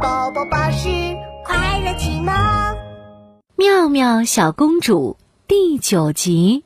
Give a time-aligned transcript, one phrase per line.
[0.00, 0.88] 宝宝巴士
[1.44, 2.32] 快乐启蒙，
[3.56, 6.64] 妙妙小公主第九集，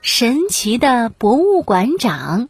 [0.00, 2.48] 神奇的博物馆长。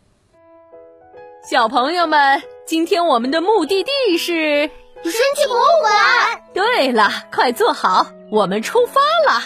[1.45, 4.71] 小朋友们，今天我们的目的地是
[5.03, 6.43] 神奇博物馆。
[6.55, 9.43] 对了，快坐好，我们出发了。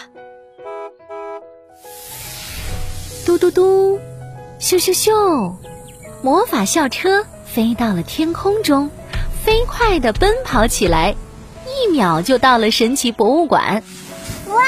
[3.25, 3.99] 嘟嘟嘟，
[4.61, 5.55] 咻咻咻，
[6.23, 8.89] 魔法校车飞到了天空中，
[9.47, 11.15] 飞快地奔跑起来，
[11.69, 13.84] 一秒就到了神奇博物馆。
[14.48, 14.61] 哇，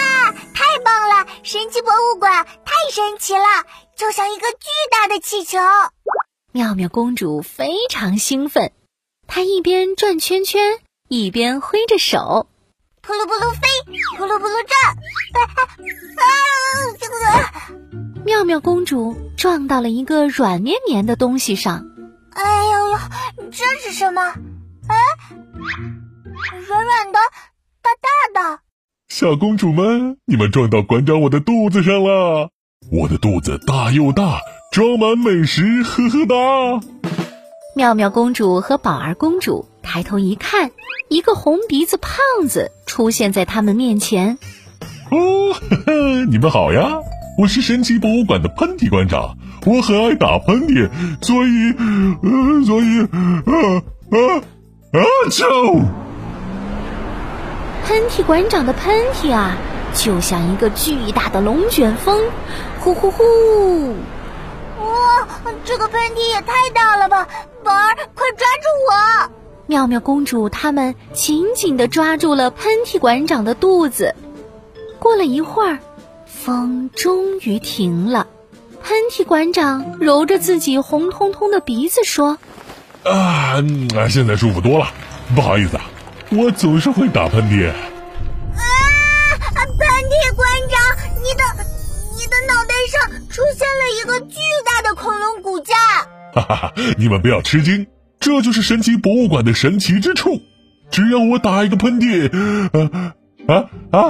[0.54, 1.26] 太棒了！
[1.42, 3.42] 神奇博物馆太神奇了，
[3.96, 5.58] 就像一个巨大的气球。
[6.52, 8.70] 妙妙公主非常兴奋，
[9.26, 12.46] 她一边转圈圈，一边挥着手，
[13.02, 13.66] 扑噜扑噜飞，
[14.16, 14.96] 扑噜扑噜转。
[18.24, 21.84] 妙妙公主撞到了一个软绵绵的东西上。
[22.30, 22.98] 哎呦呦，
[23.50, 24.34] 这是什么？
[24.88, 24.96] 哎，
[26.66, 27.18] 软软的，
[27.82, 28.08] 大大
[28.40, 28.60] 的。
[29.08, 32.50] 小公主们，你们撞到馆长我的肚子上了。
[32.90, 34.40] 我的肚子大又大，
[34.72, 36.86] 装满美食，呵呵哒。
[37.76, 40.70] 妙妙公主和宝儿公主抬头一看，
[41.08, 44.38] 一个红鼻子胖子出现在他们面前。
[45.10, 46.98] 哦，呵呵，你们好呀。
[47.38, 50.90] 我是神奇博物馆的喷嚏馆长，我很爱打喷嚏，
[51.22, 51.72] 所以，
[52.22, 54.42] 呃，所以，啊啊
[54.92, 55.00] 啊！
[55.30, 55.44] 就
[57.84, 59.56] 喷嚏馆长的喷嚏啊，
[59.94, 62.22] 就像一个巨大的龙卷风，
[62.80, 63.94] 呼呼呼！
[64.80, 65.28] 哇，
[65.64, 67.28] 这个喷嚏也太大了吧！
[67.62, 69.30] 宝儿，快抓住我！
[69.66, 74.14] 妙妙公主他们紧紧地抓住了喷嚏馆长的肚子。
[74.98, 75.78] 过了一会儿。
[76.26, 78.26] 风终于停了，
[78.82, 82.38] 喷嚏馆长揉着自己红彤彤的鼻子说
[83.04, 83.56] ：“啊，
[84.08, 84.88] 现在舒服多了。
[85.34, 85.84] 不好意思啊，
[86.30, 87.72] 我总是会打喷嚏。”啊，
[89.54, 90.78] 喷嚏馆长，
[91.16, 91.64] 你的
[92.16, 95.74] 你的脑袋上出现了一个巨大的恐龙骨架。
[96.34, 96.72] 哈哈哈！
[96.96, 97.86] 你们不要吃惊，
[98.20, 100.40] 这就是神奇博物馆的神奇之处。
[100.90, 102.28] 只要我打一个喷嚏，
[102.72, 102.90] 啊
[103.46, 103.54] 啊
[103.90, 104.00] 啊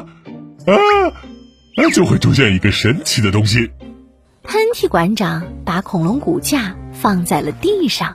[0.66, 1.12] 啊！
[1.76, 3.70] 那就会出现一个神奇的东西。
[4.44, 8.15] 喷嚏馆长把恐龙骨架放在了地上。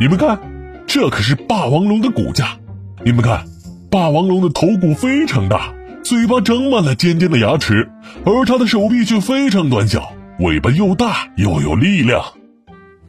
[0.00, 0.40] 你们看，
[0.86, 2.58] 这可是霸王龙的骨架。
[3.04, 3.44] 你们看，
[3.90, 7.86] 霸王龙的头骨非常大，嘴巴长满了尖尖的牙齿，
[8.24, 12.24] 而它的手臂却非常短小，尾巴又大又有力量。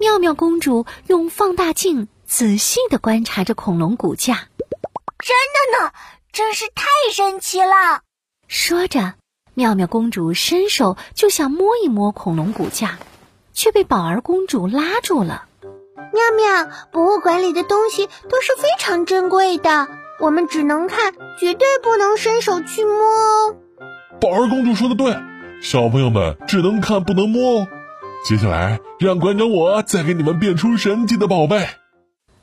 [0.01, 4.49] 妙妙公主用放大镜仔细地观察着恐龙骨架。
[5.17, 5.33] 真
[5.79, 5.93] 的呢，
[6.33, 8.01] 真是太神奇了。
[8.49, 9.13] 说着。
[9.53, 12.99] 妙妙公主伸手就想摸一摸恐龙骨架，
[13.53, 15.45] 却被宝儿公主拉住了。
[16.11, 19.87] 妙妙，博物馆里的东西都是非常珍贵的，
[20.19, 23.55] 我们只能看，绝对不能伸手去摸哦。
[24.19, 25.15] 宝儿公主说的对，
[25.61, 27.67] 小朋友们只能看不能摸。
[28.25, 31.67] 接下来，让馆长我再给你们变出神奇的宝贝。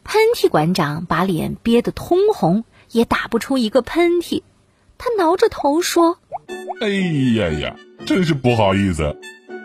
[0.04, 4.42] 喷嚏馆长把脸憋得通红，也打不出一个喷嚏。
[4.96, 6.18] 他挠着头说。
[6.80, 7.76] 哎呀呀，
[8.06, 9.16] 真是不好意思，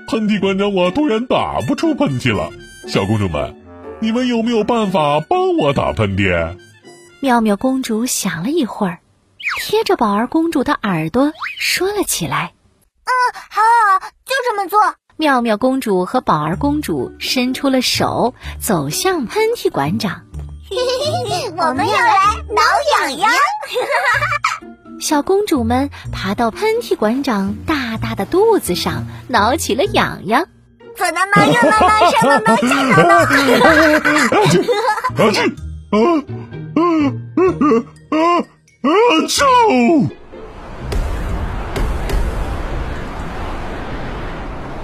[0.07, 2.51] 喷嚏馆长，我突然打不出喷嚏了。
[2.87, 3.62] 小公主们，
[4.03, 6.57] 你们有没有办法帮我打喷嚏？
[7.21, 8.99] 妙妙公主想了一会儿，
[9.61, 12.51] 贴着宝儿公主的耳朵说了起来
[13.07, 14.77] ：“嗯，好，好，好，就这么做。”
[15.15, 20.23] 妙妙公主和宝儿公主伸出了手，走向喷嚏馆长。
[21.55, 22.17] 我们要来
[22.49, 22.61] 挠
[22.99, 23.31] 痒痒。
[24.99, 30.45] 小公主们爬到喷嚏馆长大大的肚子上，挠起了痒痒。
[30.95, 33.13] 左挠挠，右挠挠，上挠挠，下挠挠。
[35.15, 35.37] 啊去！
[35.89, 35.95] 啊
[36.75, 38.17] 啊啊啊！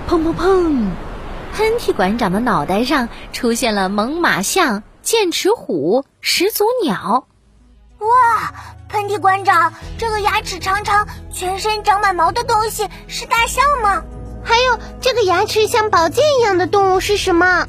[0.08, 0.88] 砰砰砰！
[1.54, 7.28] 喷嚏馆长的脑袋上出现了猛犸象、剑齿虎、始祖鸟。
[8.00, 8.08] 哇！
[8.88, 14.04] 喷嚏馆长，这个牙齿长长、全身长满毛的东西是大象吗？
[14.50, 17.68] 还有这个牙齿像宝剑一样的动物是什么？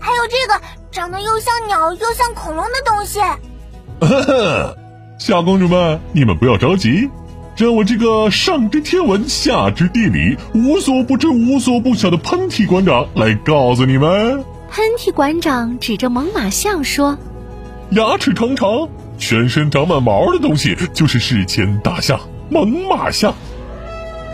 [0.00, 0.60] 还有这个
[0.90, 3.20] 长得又像鸟又像恐龙的东西。
[4.00, 4.76] 呵呵，
[5.20, 7.08] 小公主们，你们不要着急，
[7.54, 14.44] 让我这个上知天文、下知地理、无所不知、无所不晓的喷嚏馆长来告诉你们。
[14.68, 17.16] 喷嚏馆长指着猛犸象说
[17.90, 22.18] ：“牙齿长长。”全身长满毛的东西就是史前大象
[22.48, 23.32] 猛犸象，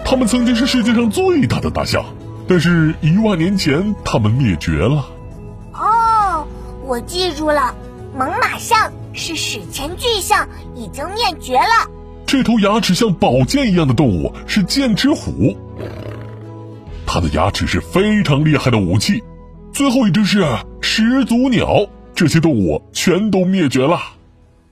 [0.08, 2.04] 它们曾经是世界上最大的大象，
[2.48, 5.04] 但是一万年前它们灭绝了。
[5.72, 6.46] 哦，
[6.84, 7.74] 我记住了，
[8.16, 11.90] 猛犸象是史前巨象，已经灭绝了。
[12.24, 15.56] 这头牙齿像宝剑一样的动物是剑齿虎，
[17.04, 19.24] 它的牙齿是非常厉害的武器。
[19.72, 20.44] 最后一只是
[20.80, 24.00] 始祖鸟，这些动物全都灭绝了。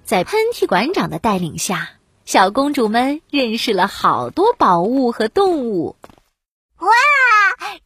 [0.04, 1.88] 在喷嚏馆长的带领下，
[2.24, 5.96] 小公主们认识了好多宝物和动物。
[6.78, 6.88] 哇！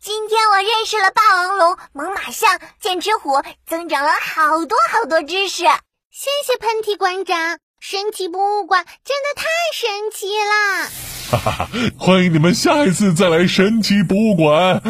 [0.00, 5.64] 今天我认识了霸王龙、猛犸象、剑齿虎，增长了好多好多知识。
[5.64, 7.58] 谢谢喷嚏馆长。
[7.80, 10.88] 神奇博物馆真的太神奇了！
[11.30, 11.68] 哈哈哈！
[11.98, 14.54] 欢迎你们下一次再来神奇博物馆。
[14.54, 14.82] 啊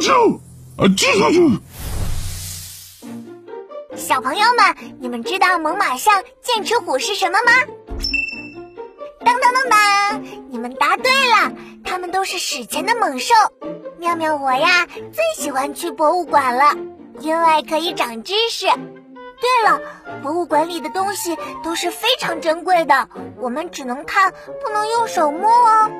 [0.00, 0.38] 啾
[0.76, 1.60] 啊啾啾！
[3.96, 7.52] 小朋友们，你们知道猛犸象、剑齿虎是什么吗？
[9.24, 10.22] 当当当当！
[10.50, 11.52] 你们答对了，
[11.84, 13.34] 它们都是史前的猛兽。
[13.98, 16.76] 妙妙我呀，最喜欢去博物馆了，
[17.20, 18.66] 因为可以长知识。
[18.66, 19.80] 对了，
[20.22, 23.08] 博物馆里的东西都是非常珍贵的，
[23.40, 24.32] 我们只能看，
[24.62, 25.90] 不能用手摸哦。